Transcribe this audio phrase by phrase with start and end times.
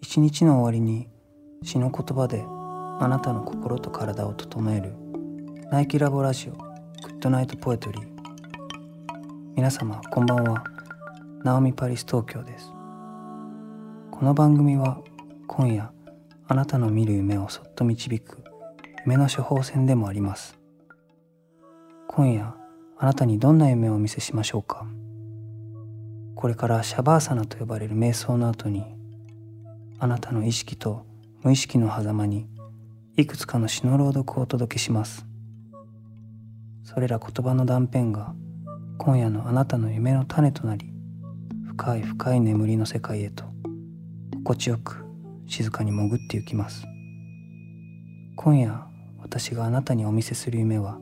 [0.00, 1.08] 一日の終わりに
[1.62, 2.44] 詩の言葉で
[3.00, 4.94] あなたの心と体を整える
[5.70, 6.58] ナイキラボラジオグ
[7.08, 8.12] ッドナイトポエトリー。
[9.56, 10.64] 皆様こんばんは。
[11.44, 12.72] ナオミパリス東京です。
[14.10, 15.00] この番組は
[15.46, 15.90] 今夜
[16.46, 18.44] あなたの見る夢をそっと導く
[19.04, 20.58] 夢の処方箋でもあります。
[22.08, 22.54] 今夜
[22.98, 24.86] あなたにどんな夢をお見せしましょうか。
[26.34, 28.84] これからシャバーサナと呼ばれる瞑想の後に
[30.02, 31.06] あなたの意識と
[31.44, 32.48] 無意識の狭間に
[33.16, 35.24] いくつかの詩の朗読をお届けします。
[36.82, 38.34] それら言葉の断片が
[38.98, 40.90] 今夜のあなたの夢の種となり
[41.68, 43.44] 深い深い眠りの世界へと
[44.38, 45.04] 心地よく
[45.46, 46.84] 静かに潜ってゆきます。
[48.34, 48.84] 今夜
[49.20, 50.98] 私があなたにお見せする夢は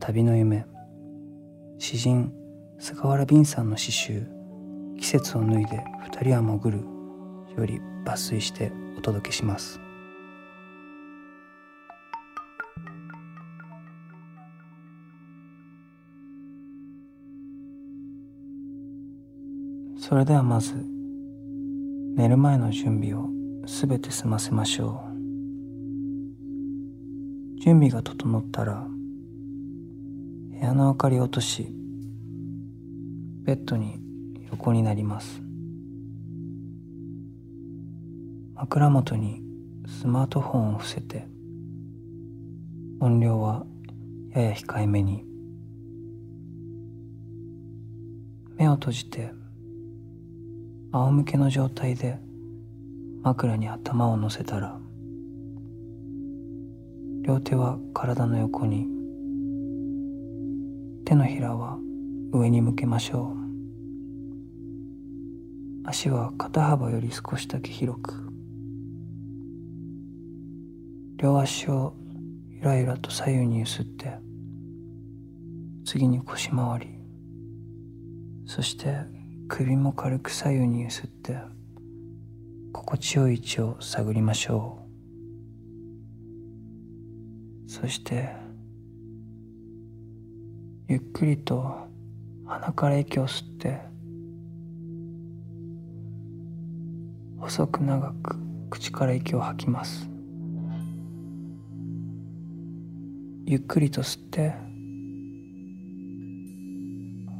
[0.00, 0.66] 旅の夢。
[1.78, 2.32] 詩人
[2.80, 4.26] 菅原敏さんの詩集
[4.98, 6.84] 「季節を脱いで二人は潜る」
[7.56, 9.80] より抜粋してお届けします。
[19.96, 20.74] それではまず
[22.16, 23.28] 寝る前の準備を
[23.66, 25.10] すべて済ませましょう。
[27.60, 28.86] 準備が整ったら
[30.50, 31.68] 部屋の明かりを落とし
[33.44, 34.00] ベッドに
[34.50, 35.49] 横になります。
[38.60, 39.42] 枕元に
[39.86, 41.26] スマートフォンを伏せて
[43.00, 43.64] 音量は
[44.34, 45.24] やや控えめに。
[48.58, 49.32] 目を閉じて
[50.92, 52.18] 仰向けの状態で
[53.22, 54.78] 枕に頭を乗せたら
[57.22, 58.86] 両手は体の横に。
[61.06, 61.78] 手のひらは
[62.32, 63.34] 上に向けましょ
[65.86, 65.88] う。
[65.88, 68.29] 足は肩幅より少しだけ広く。
[71.20, 71.92] 両足を
[72.48, 74.14] ゆらゆらと左右に揺すって
[75.84, 76.86] 次に腰回り
[78.46, 78.96] そして
[79.46, 81.36] 首も軽く左右に揺すって
[82.72, 84.78] 心地よい位置を探りましょ
[87.66, 87.70] う。
[87.70, 88.30] そして
[90.88, 91.86] ゆっくりと
[92.46, 93.80] 鼻から息を吸って
[97.38, 98.36] 細く長く
[98.70, 100.09] 口から息を吐きます。
[103.50, 104.54] ゆっくりと吸って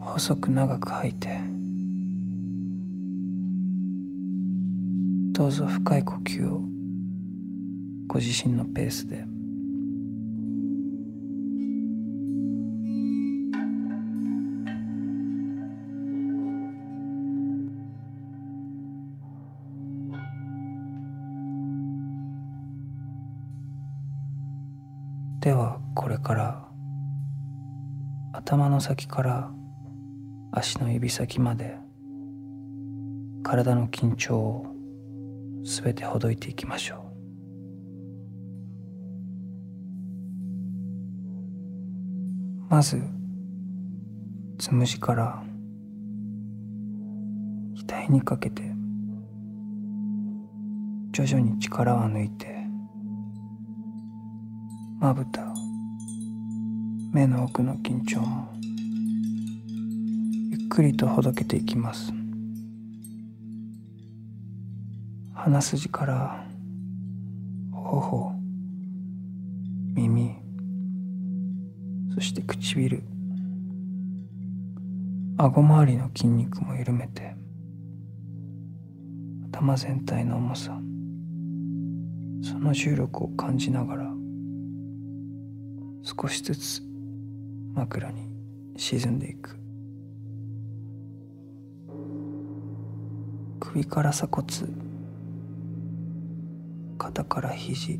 [0.00, 1.28] 細く長く吐いて
[5.30, 6.60] どうぞ深い呼吸を
[8.08, 9.24] ご自身のペースで。
[26.12, 26.68] れから
[28.32, 29.50] 頭の先から
[30.52, 31.76] 足の指先まで
[33.42, 34.66] 体の緊張を
[35.64, 36.98] すべてほどいていきましょう。
[42.68, 43.02] まず
[44.58, 45.42] つむじから
[47.86, 48.62] 額にかけて
[51.10, 52.66] 徐々に力を抜いて
[54.98, 55.51] まぶた
[57.12, 58.48] 目の奥の緊張も
[60.50, 62.10] ゆっくりとほどけていきます。
[65.34, 66.46] 鼻筋から
[67.70, 68.32] 頬
[69.94, 70.36] 耳
[72.14, 73.02] そして唇
[75.36, 77.34] 顎周りの筋肉も緩めて
[79.50, 80.78] 頭全体の重さ
[82.42, 84.10] その重力を感じながら
[86.04, 86.91] 少しずつ
[87.74, 88.28] 枕に
[88.76, 89.58] 沈んでいく。
[93.60, 94.46] 首から鎖骨。
[96.98, 97.98] 肩から肘。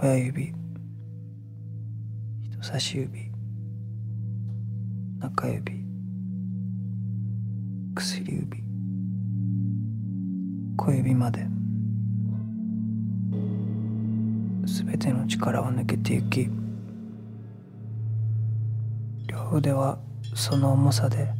[0.00, 0.54] 親指。
[2.44, 3.32] 人差し指。
[5.18, 5.84] 中指。
[7.96, 8.64] 薬指。
[10.76, 11.48] 小指まで。
[14.68, 16.50] 全ての力は抜けてゆき
[19.26, 19.98] 両腕は
[20.34, 21.30] その重さで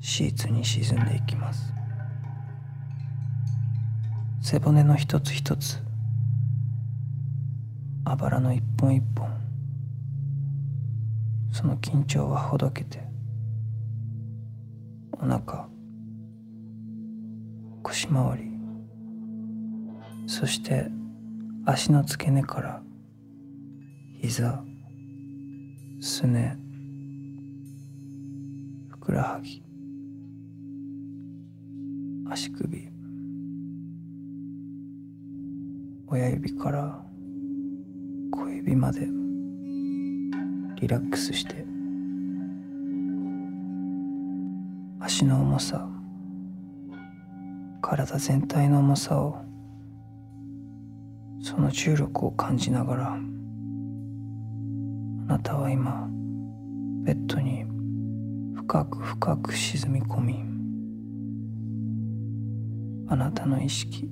[0.00, 1.74] シーツに沈んでいきます。
[4.40, 5.78] 背骨の一つ一つ
[8.04, 9.28] あばらの一本一本
[11.50, 13.02] その緊張はほどけて
[15.12, 15.66] お腹
[17.82, 18.50] 腰回り
[20.26, 20.88] そして
[21.66, 22.82] 足の付け根から
[24.20, 24.62] 膝
[26.00, 26.58] すね
[28.90, 29.62] ふくらはぎ
[32.30, 32.88] 足首
[36.08, 37.02] 親指から
[38.30, 39.08] 小指まで
[40.80, 41.64] リラックスして
[45.00, 45.88] 足の重さ
[47.80, 49.53] 体全体の重さを
[51.54, 53.16] その重力を感じながらあ
[55.26, 56.08] なたは今
[57.04, 57.64] ベッドに
[58.56, 60.44] 深く深く沈み込み
[63.08, 64.10] あなたの意識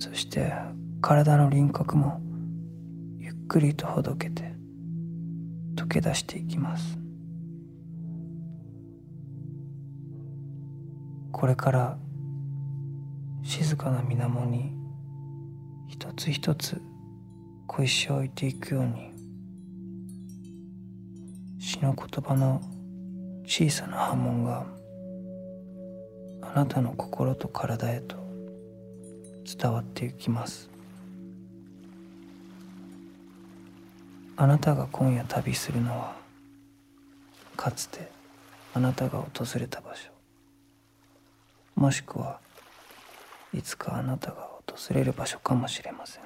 [0.00, 0.52] そして
[1.00, 2.20] 体の輪郭も
[3.18, 4.52] ゆっくりとほどけて
[5.76, 6.98] 溶け出していきます。
[11.30, 11.98] これから
[13.44, 14.77] 静かな水面に
[15.88, 16.80] 一つ一つ
[17.66, 19.12] 小石を置いていくように
[21.58, 22.62] 詩の言葉の
[23.44, 24.66] 小さな波紋が
[26.42, 28.16] あなたの心と体へと
[29.44, 30.70] 伝わっていきます。
[34.40, 36.14] あなたが今夜旅するのは
[37.56, 38.08] かつて
[38.72, 40.12] あなたが訪れた場所
[41.74, 42.38] もしくは
[43.52, 46.22] いつかあなたが訪れる場所かもしれません。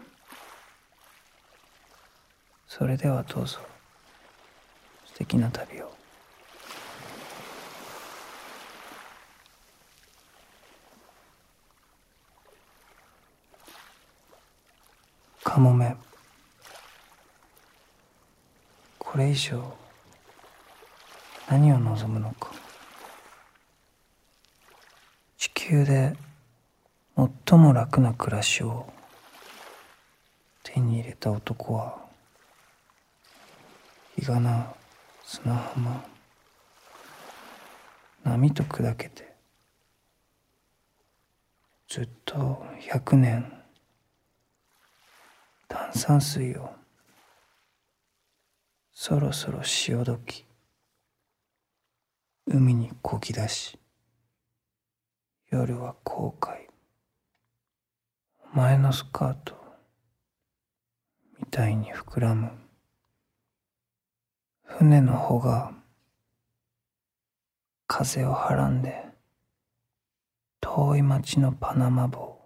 [2.67, 3.59] それではどうぞ。
[5.07, 5.93] 素敵な旅を。
[15.45, 15.95] かもめ
[18.99, 19.63] これ以上
[21.51, 22.51] 何を望むのか。
[25.37, 26.17] 地球で
[27.17, 28.87] 最も楽な暮らしを。
[30.63, 31.99] 手に入れた男は
[34.17, 34.73] 日がな
[35.25, 36.05] 砂浜
[38.23, 39.35] 波と砕けて
[41.89, 43.53] ずっと百年。
[45.69, 46.71] 炭酸水を。
[48.95, 50.47] そろそろ潮時
[52.47, 53.79] 海にこぎ出し
[55.51, 56.72] 夜は後悔
[58.55, 59.55] 前のスカート
[61.39, 62.51] みたいに膨らむ。
[64.63, 65.73] 船の帆が
[67.87, 69.07] 風をはらんで
[70.61, 72.43] 遠い町のパナマ帽。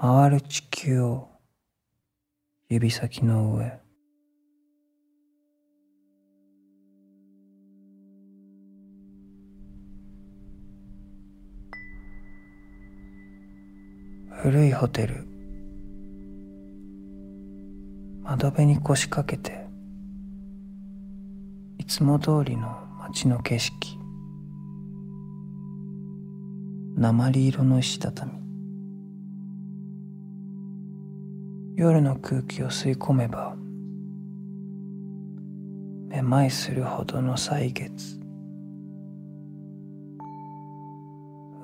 [0.00, 1.28] 回る地球を
[2.70, 3.87] 指先の上。
[14.40, 15.26] 古いホテル。
[18.22, 19.66] 窓辺に腰掛けて
[21.78, 23.98] いつも通りの街の景色。
[26.96, 28.30] 鉛色の石畳。
[31.74, 33.56] 夜の空気を吸い込めば
[36.06, 38.20] めまいするほどの歳月。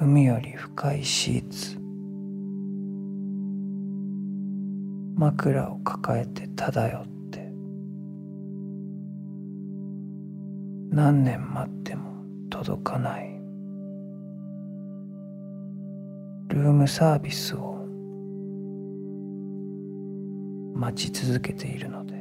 [0.00, 1.83] 海より深いシーツ。
[5.24, 7.38] 枕を抱えて漂って
[10.90, 12.12] 何年待っても
[12.50, 13.30] 届かない。
[16.48, 17.86] ルームサービスを
[20.74, 22.12] 待ち続けているので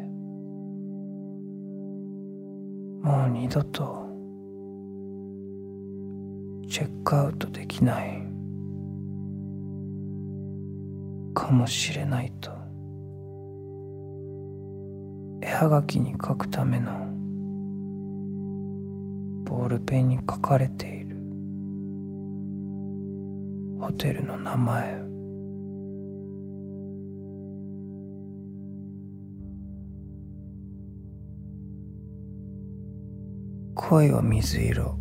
[3.03, 4.07] もう二度と
[6.69, 8.23] チェックアウトできない
[11.35, 12.62] かもしれないと
[15.45, 16.93] 絵はがきに書くための
[19.43, 21.17] ボールペンに書かれている
[23.77, 25.03] ホテルの名前。
[33.75, 34.97] 恋は水色。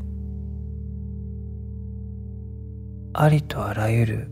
[3.15, 4.31] ありとあらゆる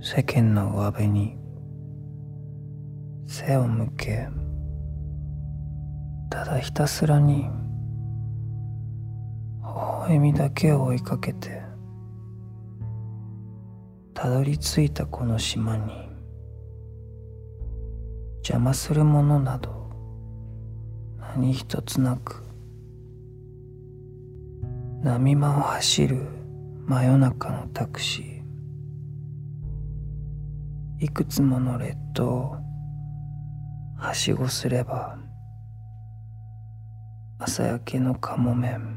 [0.00, 1.36] 世間の上辺に
[3.26, 4.28] 背を向け
[6.30, 7.48] ただひたすらに
[9.62, 11.62] 微笑みだけを追いかけて
[14.14, 15.92] たどり着いたこの島に
[18.38, 19.90] 邪魔するものなど
[21.18, 22.42] 何一つなく
[25.02, 26.26] 波間を走る
[26.86, 32.56] 真夜中のタクシーいくつもの列島を
[33.98, 35.18] はしごすれば
[37.38, 38.96] 朝焼けのかもめん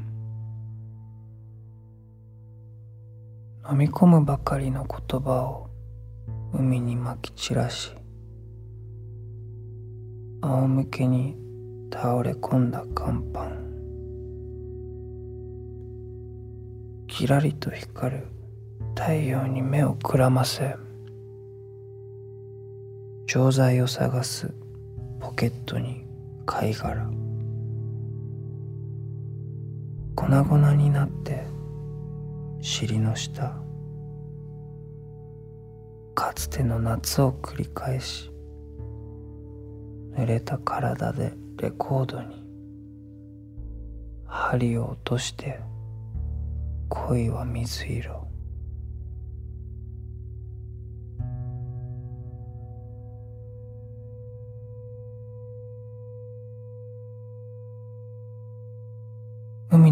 [3.70, 5.68] 飲み込むばかりの言葉を
[6.54, 7.92] 海にまき散らし
[10.40, 11.36] 仰向けに
[11.92, 13.50] 倒れ込んだ甲板。
[17.08, 18.26] きらりと光る
[18.96, 20.76] 太陽に目をくらませ
[23.26, 24.54] 錠剤を探す
[25.20, 26.06] ポケットに
[26.46, 27.19] 貝殻。
[30.30, 31.44] 粉々になって
[32.60, 33.52] 尻の下
[36.14, 38.30] かつての夏を繰り返し
[40.14, 42.46] 濡れた体でレコードに
[44.24, 45.58] 針を落として
[46.88, 48.19] 恋は水色。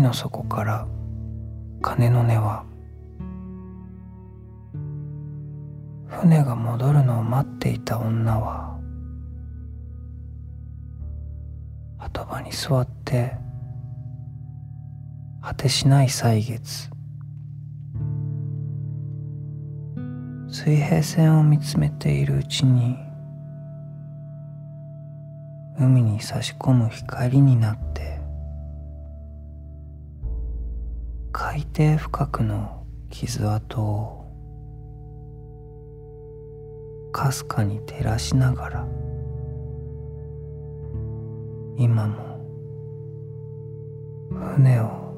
[0.08, 0.88] の底から
[1.82, 2.64] 鐘の音は
[6.06, 8.80] 船が戻るのを待っていた女は
[11.98, 13.34] 鳩場に座って
[15.42, 16.88] 果てしない歳月
[20.48, 22.96] 水平線を見つめているうちに
[25.78, 28.17] 海に差し込む光になって
[31.58, 34.30] 海底深くの傷跡を
[37.12, 38.86] かすかに照らしながら
[41.76, 42.38] 今も
[44.54, 45.16] 船を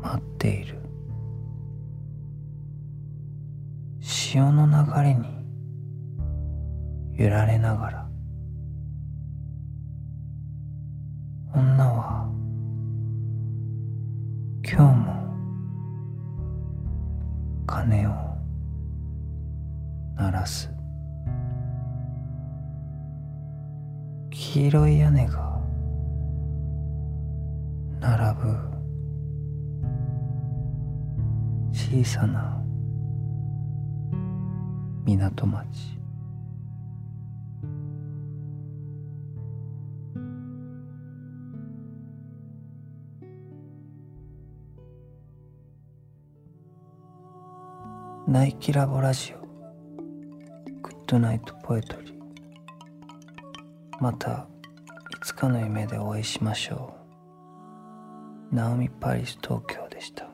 [0.00, 0.78] 待っている。
[4.00, 5.26] 潮の流れに
[7.12, 8.08] 揺られながら
[11.54, 12.33] 女は
[14.76, 15.14] 今日も
[17.64, 18.10] 鐘を
[20.16, 20.68] 鳴らす。
[24.32, 25.60] 黄色い屋根が
[28.00, 28.58] 並ぶ。
[31.70, 32.60] 小さな
[35.04, 36.03] 港町。
[48.34, 49.46] ナイキラボラジオ。
[50.82, 52.14] グッドナイトポエトリー。
[54.00, 54.48] また
[55.12, 56.96] いつかの夢でお会いしましょ
[58.50, 58.56] う。
[58.56, 60.33] ナオミ・パリス東京でした。